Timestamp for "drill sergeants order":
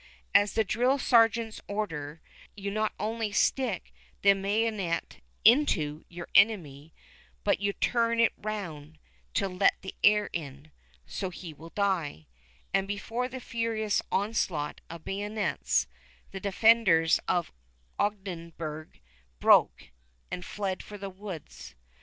0.63-2.21